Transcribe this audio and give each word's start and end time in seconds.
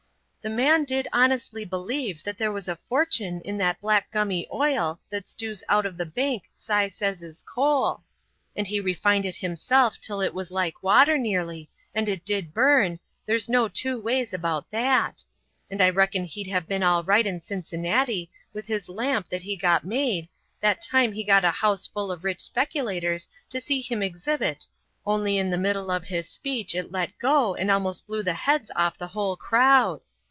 The 0.43 0.49
man 0.49 0.85
did 0.85 1.07
honestly 1.13 1.65
believe 1.65 2.23
there 2.23 2.51
was 2.51 2.67
a 2.67 2.79
fortune 2.89 3.41
in 3.45 3.57
that 3.57 3.79
black 3.79 4.09
gummy 4.11 4.47
oil 4.51 4.99
that 5.11 5.29
stews 5.29 5.63
out 5.69 5.85
of 5.85 5.97
the 5.97 6.05
bank 6.07 6.49
Si 6.51 6.89
says 6.89 7.21
is 7.21 7.43
coal; 7.43 8.01
and 8.55 8.65
he 8.65 8.79
refined 8.79 9.23
it 9.27 9.35
himself 9.35 9.99
till 10.01 10.19
it 10.19 10.33
was 10.33 10.49
like 10.49 10.81
water, 10.81 11.15
nearly, 11.19 11.69
and 11.93 12.09
it 12.09 12.25
did 12.25 12.55
burn, 12.55 12.97
there's 13.27 13.49
no 13.49 13.67
two 13.67 13.99
ways 13.99 14.33
about 14.33 14.67
that; 14.71 15.23
and 15.69 15.79
I 15.79 15.91
reckon 15.91 16.23
he'd 16.23 16.47
have 16.49 16.67
been 16.67 16.81
all 16.81 17.03
right 17.03 17.27
in 17.27 17.39
Cincinnati 17.39 18.27
with 18.51 18.65
his 18.65 18.89
lamp 18.89 19.29
that 19.29 19.43
he 19.43 19.55
got 19.55 19.85
made, 19.85 20.27
that 20.59 20.81
time 20.81 21.11
he 21.11 21.23
got 21.23 21.45
a 21.45 21.51
house 21.51 21.85
full 21.85 22.11
of 22.11 22.23
rich 22.23 22.39
speculators 22.39 23.27
to 23.49 23.61
see 23.61 23.79
him 23.79 24.01
exhibit 24.01 24.65
only 25.05 25.37
in 25.37 25.51
the 25.51 25.57
middle 25.59 25.91
of 25.91 26.05
his 26.05 26.27
speech 26.27 26.73
it 26.73 26.91
let 26.91 27.15
go 27.19 27.53
and 27.53 27.69
almost 27.69 28.07
blew 28.07 28.23
the 28.23 28.33
heads 28.33 28.71
off 28.75 28.97
the 28.97 29.05
whole 29.09 29.37
crowd. 29.37 30.01